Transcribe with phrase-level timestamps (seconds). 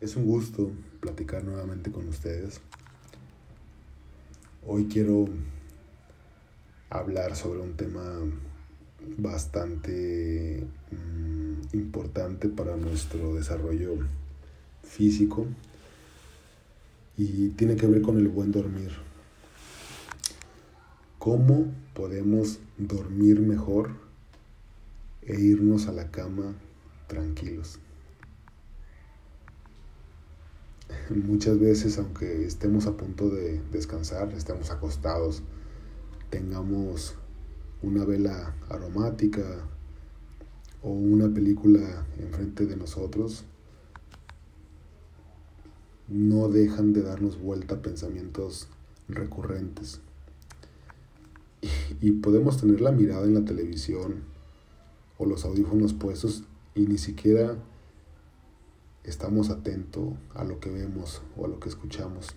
[0.00, 0.70] Es un gusto
[1.00, 2.60] platicar nuevamente con ustedes.
[4.64, 5.28] Hoy quiero
[6.88, 8.04] hablar sobre un tema
[9.16, 13.96] bastante mm, importante para nuestro desarrollo
[14.84, 15.46] físico
[17.16, 18.92] y tiene que ver con el buen dormir.
[21.18, 23.90] ¿Cómo podemos dormir mejor
[25.22, 26.54] e irnos a la cama
[27.08, 27.80] tranquilos?
[31.14, 35.42] Muchas veces, aunque estemos a punto de descansar, estemos acostados,
[36.30, 37.14] tengamos
[37.82, 39.42] una vela aromática
[40.82, 43.44] o una película enfrente de nosotros,
[46.08, 48.68] no dejan de darnos vuelta pensamientos
[49.08, 50.00] recurrentes.
[52.00, 54.22] Y podemos tener la mirada en la televisión
[55.18, 56.44] o los audífonos puestos
[56.74, 57.56] y ni siquiera
[59.08, 62.28] estamos atentos a lo que vemos o a lo que escuchamos.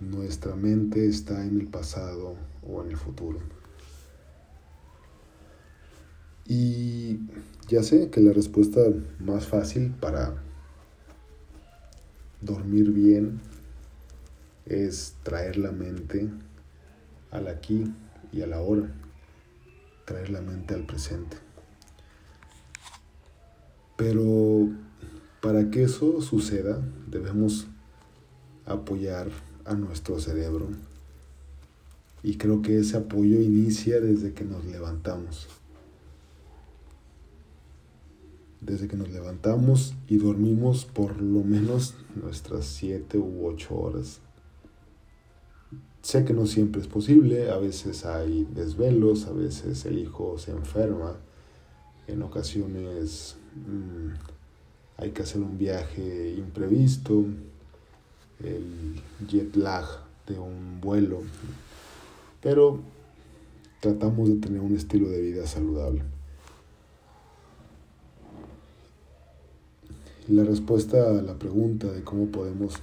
[0.00, 2.34] Nuestra mente está en el pasado
[2.66, 3.38] o en el futuro.
[6.46, 7.18] Y
[7.68, 8.80] ya sé que la respuesta
[9.18, 10.42] más fácil para
[12.40, 13.40] dormir bien
[14.64, 16.30] es traer la mente
[17.30, 17.92] al aquí
[18.32, 18.90] y a la hora,
[20.06, 21.47] traer la mente al presente.
[23.98, 24.68] Pero
[25.42, 27.66] para que eso suceda, debemos
[28.64, 29.28] apoyar
[29.64, 30.68] a nuestro cerebro.
[32.22, 35.48] Y creo que ese apoyo inicia desde que nos levantamos.
[38.60, 44.20] Desde que nos levantamos y dormimos por lo menos nuestras siete u ocho horas.
[46.02, 50.52] Sé que no siempre es posible, a veces hay desvelos, a veces el hijo se
[50.52, 51.16] enferma,
[52.08, 54.14] en ocasiones Mm,
[54.98, 57.24] hay que hacer un viaje imprevisto,
[58.42, 59.84] el jet lag
[60.26, 61.22] de un vuelo,
[62.42, 62.80] pero
[63.80, 66.02] tratamos de tener un estilo de vida saludable.
[70.28, 72.74] La respuesta a la pregunta de cómo podemos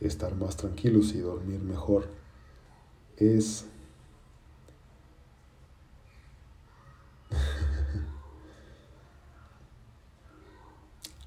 [0.00, 2.08] estar más tranquilos y dormir mejor
[3.16, 3.66] es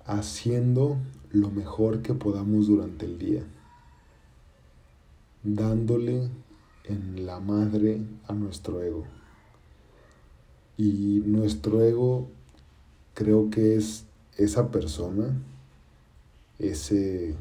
[0.05, 0.97] haciendo
[1.31, 3.43] lo mejor que podamos durante el día,
[5.43, 6.29] dándole
[6.85, 9.05] en la madre a nuestro ego.
[10.77, 12.27] Y nuestro ego
[13.13, 14.05] creo que es
[14.37, 15.33] esa persona,
[16.59, 17.35] ese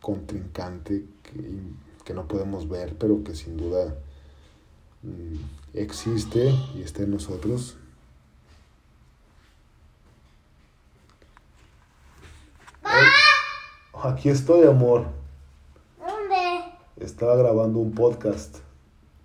[0.00, 3.96] contrincante que, no podemos ver, pero que sin duda
[5.02, 7.76] mm, existe y está en nosotros
[14.06, 15.04] Aquí estoy, amor.
[15.98, 16.62] ¿Dónde?
[16.96, 18.58] Estaba grabando un podcast.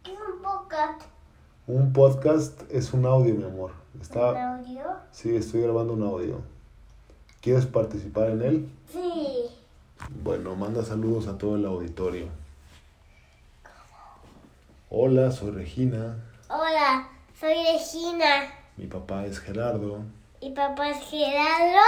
[0.01, 1.03] ¿Qué es un podcast?
[1.67, 3.73] Un podcast es un audio, mi amor.
[3.93, 4.81] ¿Un audio?
[5.11, 6.41] Sí, estoy grabando un audio.
[7.41, 8.69] ¿Quieres participar en él?
[8.91, 9.51] Sí.
[10.23, 12.25] Bueno, manda saludos a todo el auditorio.
[14.89, 16.17] Hola, soy Regina.
[16.49, 17.07] Hola,
[17.39, 18.51] soy Regina.
[18.77, 19.99] Mi papá es Gerardo.
[20.41, 21.85] Mi papá es Gerardo.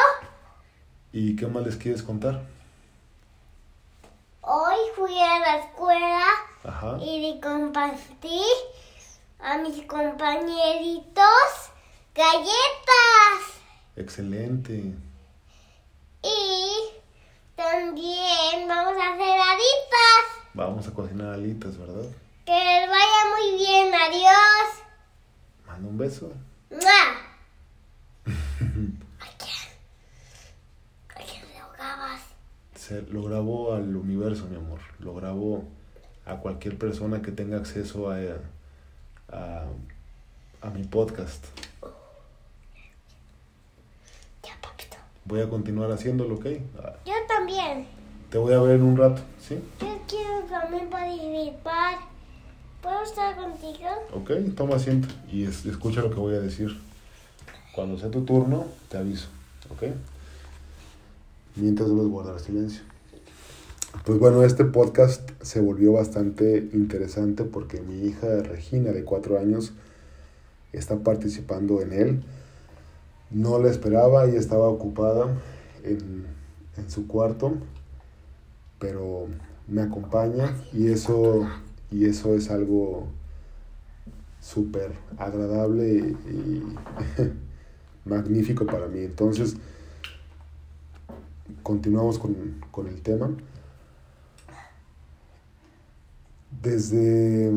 [1.12, 2.54] ¿Y qué más les quieres contar?
[4.46, 6.26] Hoy fui a la escuela
[6.66, 6.98] Ajá.
[7.00, 8.42] y le compartí
[9.40, 11.24] a mis compañeritos
[12.14, 13.62] galletas.
[13.96, 14.94] Excelente.
[16.24, 16.90] Y
[17.56, 20.24] también vamos a hacer alitas.
[20.54, 22.10] Vamos a cocinar alitas, ¿verdad?
[22.46, 23.94] Que les vaya muy bien.
[23.94, 24.84] Adiós.
[25.66, 26.32] Manda un beso.
[26.70, 27.02] ¡Mua!
[29.20, 29.70] ¿A quién?
[31.16, 32.22] ¿A quién le ahogabas?
[32.84, 34.80] Se, lo grabo al universo, mi amor.
[35.00, 35.64] Lo grabo
[36.26, 38.18] a cualquier persona que tenga acceso a,
[39.32, 39.66] a,
[40.62, 41.46] a mi podcast.
[44.44, 44.98] Ya, papito.
[45.26, 46.46] Voy a continuar haciéndolo, ¿ok?
[47.06, 47.88] Yo también.
[48.30, 49.56] Te voy a ver en un rato, ¿sí?
[49.80, 52.00] Yo quiero también participar.
[52.82, 53.88] ¿Puedo estar contigo?
[54.14, 56.78] Ok, toma asiento y es- escucha lo que voy a decir.
[57.74, 59.28] Cuando sea tu turno, te aviso,
[59.72, 59.84] ¿ok?
[61.56, 62.82] Mientras debes guardar silencio.
[64.06, 69.74] Pues bueno, este podcast se volvió bastante interesante porque mi hija Regina, de cuatro años,
[70.74, 72.24] está participando en él.
[73.30, 75.28] No la esperaba y estaba ocupada
[75.84, 76.26] en,
[76.76, 77.54] en su cuarto,
[78.80, 79.28] pero
[79.68, 81.48] me acompaña y eso,
[81.90, 83.08] y eso es algo
[84.42, 86.64] súper agradable y
[88.10, 89.00] magnífico para mí.
[89.00, 89.56] Entonces,
[91.64, 92.36] continuamos con,
[92.72, 93.32] con el tema.
[96.62, 97.52] Desde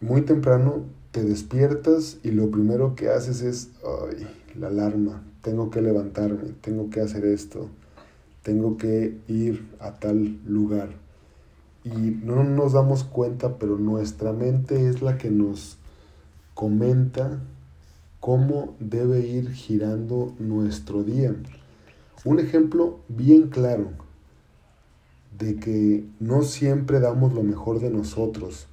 [0.00, 4.26] muy temprano te despiertas y lo primero que haces es, ay,
[4.58, 7.68] la alarma, tengo que levantarme, tengo que hacer esto,
[8.42, 10.90] tengo que ir a tal lugar.
[11.84, 15.78] Y no nos damos cuenta, pero nuestra mente es la que nos
[16.54, 17.40] comenta
[18.18, 21.34] cómo debe ir girando nuestro día.
[22.24, 23.90] Un ejemplo bien claro
[25.38, 28.66] de que no siempre damos lo mejor de nosotros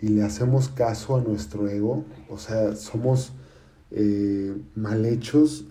[0.00, 3.32] y le hacemos caso a nuestro ego, o sea, somos
[3.90, 5.64] eh, mal hechos,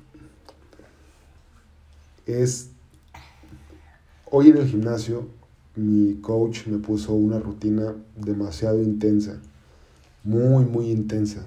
[2.25, 2.69] es,
[4.29, 5.27] hoy en el gimnasio
[5.77, 9.39] mi coach me puso una rutina demasiado intensa,
[10.23, 11.45] muy, muy intensa.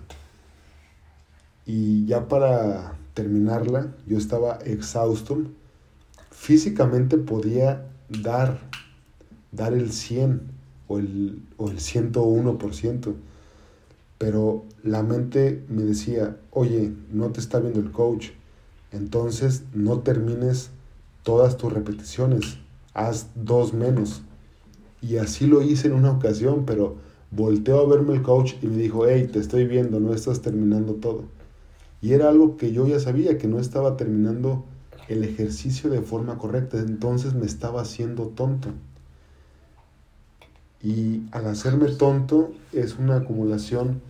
[1.66, 5.42] Y ya para terminarla, yo estaba exhausto.
[6.30, 8.60] Físicamente podía dar,
[9.52, 10.40] dar el 100
[10.88, 13.14] o el, o el 101%,
[14.16, 18.30] pero la mente me decía, oye, no te está viendo el coach,
[18.90, 20.70] entonces no termines
[21.22, 22.56] todas tus repeticiones,
[22.94, 24.22] haz dos menos.
[25.02, 26.96] Y así lo hice en una ocasión, pero
[27.30, 30.94] volteó a verme el coach y me dijo, hey, te estoy viendo, no estás terminando
[30.94, 31.39] todo.
[32.02, 34.64] Y era algo que yo ya sabía, que no estaba terminando
[35.08, 38.70] el ejercicio de forma correcta, entonces me estaba haciendo tonto.
[40.82, 44.00] Y al hacerme tonto es una acumulación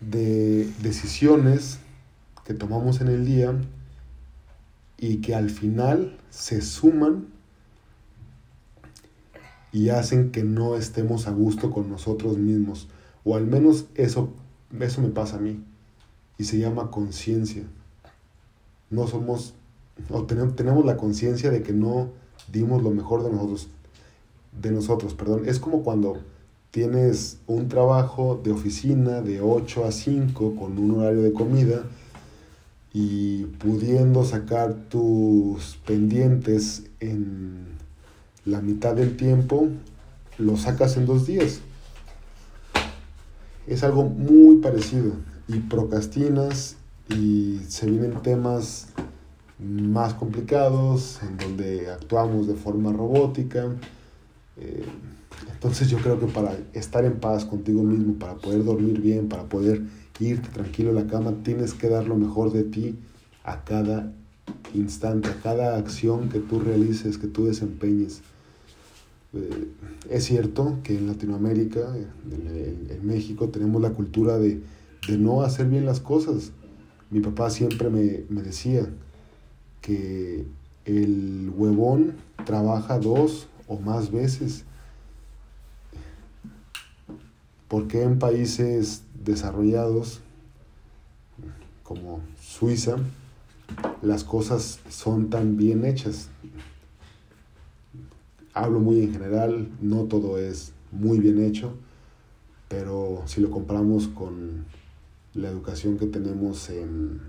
[0.00, 1.78] de decisiones
[2.44, 3.54] que tomamos en el día
[4.96, 7.26] y que al final se suman
[9.70, 12.88] y hacen que no estemos a gusto con nosotros mismos.
[13.22, 14.32] O al menos eso,
[14.80, 15.62] eso me pasa a mí
[16.38, 17.64] y se llama conciencia.
[18.90, 19.54] No somos,
[20.26, 22.10] tenemos la conciencia de que no
[22.50, 23.68] dimos lo mejor de nosotros,
[24.58, 25.42] de nosotros, perdón.
[25.46, 26.18] Es como cuando
[26.70, 31.82] tienes un trabajo de oficina de 8 a 5 con un horario de comida
[32.92, 37.66] y pudiendo sacar tus pendientes en
[38.44, 39.68] la mitad del tiempo,
[40.38, 41.60] lo sacas en dos días.
[43.66, 45.12] Es algo muy parecido
[45.48, 46.76] y procrastinas
[47.08, 48.88] y se vienen temas
[49.58, 53.66] más complicados en donde actuamos de forma robótica.
[54.58, 54.84] Eh,
[55.52, 59.44] entonces yo creo que para estar en paz contigo mismo, para poder dormir bien, para
[59.44, 59.82] poder
[60.20, 62.96] irte tranquilo a la cama, tienes que dar lo mejor de ti
[63.44, 64.12] a cada
[64.74, 68.20] instante, a cada acción que tú realices, que tú desempeñes.
[69.32, 69.68] Eh,
[70.10, 71.96] es cierto que en Latinoamérica,
[72.30, 74.60] en México, tenemos la cultura de
[75.06, 76.52] de no hacer bien las cosas.
[77.10, 78.88] Mi papá siempre me, decía
[79.80, 80.46] que
[80.84, 82.14] el huevón
[82.44, 84.64] trabaja dos o más veces.
[87.68, 90.20] porque en países desarrollados
[91.82, 92.96] como Suiza
[94.02, 96.30] las cosas son tan bien hechas?
[98.54, 101.74] Hablo muy en general, no todo es muy bien hecho,
[102.68, 104.64] pero si lo comparamos con
[105.38, 107.20] la educación que tenemos en,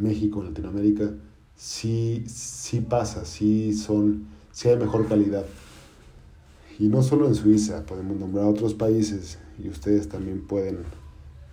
[0.00, 1.10] México, en Latinoamérica,
[1.56, 5.44] sí, sí pasa, sí, son, sí hay mejor calidad.
[6.78, 10.78] Y no solo en Suiza, podemos nombrar otros países y ustedes también pueden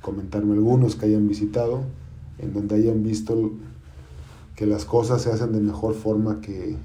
[0.02, 1.84] comentarme algunos que hayan visitado,
[2.38, 3.52] en donde hayan visto
[4.56, 6.76] que las cosas se hacen de mejor forma que,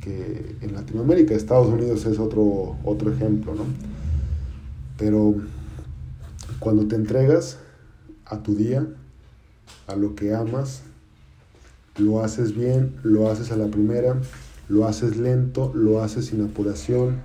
[0.00, 1.34] que en Latinoamérica.
[1.34, 3.64] Estados Unidos es otro, otro ejemplo, ¿no?
[4.96, 5.34] Pero
[6.60, 7.58] cuando te entregas,
[8.32, 8.86] a tu día,
[9.86, 10.82] a lo que amas,
[11.98, 14.16] lo haces bien, lo haces a la primera,
[14.68, 17.20] lo haces lento, lo haces sin apuración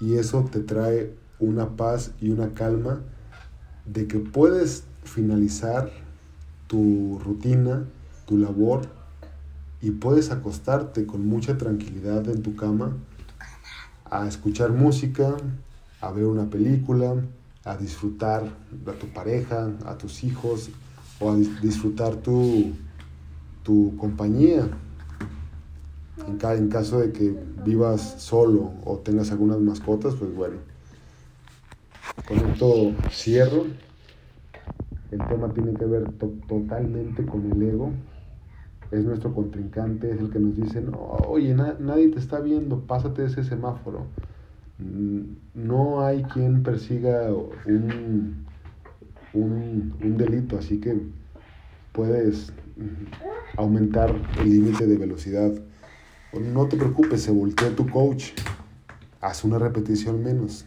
[0.00, 3.00] y eso te trae una paz y una calma
[3.86, 5.90] de que puedes finalizar
[6.66, 7.84] tu rutina,
[8.26, 8.82] tu labor
[9.80, 12.92] y puedes acostarte con mucha tranquilidad en tu cama
[14.04, 15.34] a escuchar música,
[16.02, 17.14] a ver una película,
[17.64, 18.44] a disfrutar
[18.86, 20.70] a tu pareja, a tus hijos
[21.18, 22.72] o a disfrutar tu,
[23.62, 24.68] tu compañía.
[26.28, 30.56] En, en caso de que vivas solo o tengas algunas mascotas, pues bueno.
[32.28, 33.64] Con esto cierro.
[35.10, 36.10] El tema tiene que ver
[36.48, 37.92] totalmente con el ego.
[38.90, 43.24] Es nuestro contrincante, es el que nos dice, no, oye, nadie te está viendo, pásate
[43.24, 44.06] ese semáforo
[44.78, 47.32] no hay quien persiga
[47.66, 48.44] un,
[49.32, 51.00] un, delito, así que
[51.92, 52.52] puedes
[53.56, 55.52] aumentar el límite de velocidad.
[56.32, 58.32] No te preocupes, se voltea tu coach,
[59.20, 60.66] haz una repetición menos.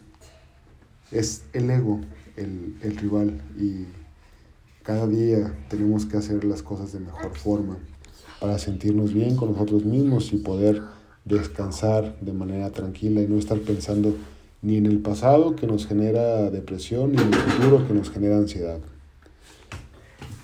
[1.11, 1.99] Es el ego,
[2.37, 3.85] el, el rival, y
[4.83, 7.77] cada día tenemos que hacer las cosas de mejor forma
[8.39, 10.81] para sentirnos bien con nosotros mismos y poder
[11.27, 14.15] descansar de manera tranquila y no estar pensando
[14.61, 18.37] ni en el pasado que nos genera depresión ni en el futuro que nos genera
[18.37, 18.79] ansiedad.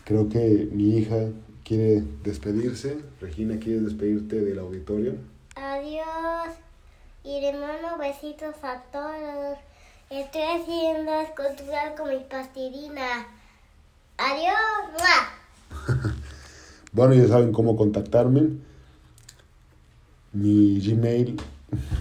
[0.05, 1.29] Creo que mi hija
[1.63, 2.97] quiere despedirse.
[3.21, 5.13] Regina, ¿quieres despedirte del auditorio?
[5.55, 6.55] Adiós.
[7.23, 9.57] Y le mando besitos a todos.
[10.09, 13.27] Estoy haciendo esculturas con mi pastilina.
[14.17, 14.53] Adiós.
[16.91, 18.72] bueno, ya saben cómo contactarme.
[20.33, 21.37] Mi Gmail,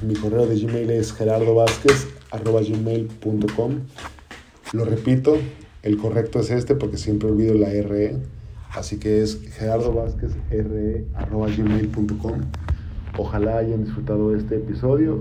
[0.06, 3.72] mi correo de Gmail es gerardovázquez.gmail.com
[4.72, 5.36] Lo repito,
[5.82, 8.16] el correcto es este porque siempre olvido la RE.
[8.70, 12.40] Así que es gerardovázquezre.gmail.com
[13.18, 15.18] Ojalá hayan disfrutado este episodio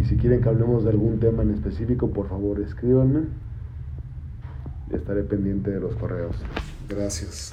[0.00, 3.24] y si quieren que hablemos de algún tema en específico, por favor escríbanme.
[4.90, 6.34] Estaré pendiente de los correos.
[6.88, 7.52] Gracias.